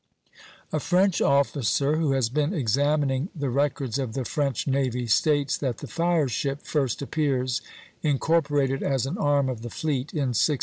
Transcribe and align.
A 0.73 0.79
French 0.79 1.21
officer, 1.21 1.97
who 1.97 2.13
has 2.13 2.27
been 2.29 2.55
examining 2.55 3.29
the 3.35 3.51
records 3.51 3.99
of 3.99 4.13
the 4.13 4.25
French 4.25 4.65
navy, 4.65 5.05
states 5.05 5.55
that 5.57 5.77
the 5.77 5.85
fire 5.85 6.27
ship 6.27 6.63
first 6.63 7.03
appears, 7.03 7.61
incorporated 8.01 8.81
as 8.81 9.05
an 9.05 9.19
arm 9.19 9.47
of 9.47 9.61
the 9.61 9.69
fleet, 9.69 10.11
in 10.11 10.33
1636. 10.33 10.59